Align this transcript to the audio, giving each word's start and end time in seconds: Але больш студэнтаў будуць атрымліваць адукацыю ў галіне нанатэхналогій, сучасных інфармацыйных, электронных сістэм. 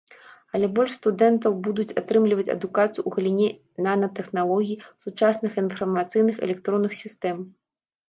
Але 0.59 0.69
больш 0.77 0.95
студэнтаў 0.99 1.53
будуць 1.67 1.93
атрымліваць 2.01 2.47
адукацыю 2.55 3.03
ў 3.07 3.15
галіне 3.17 3.49
нанатэхналогій, 3.91 4.81
сучасных 5.07 5.51
інфармацыйных, 5.67 6.35
электронных 6.51 6.91
сістэм. 7.07 7.37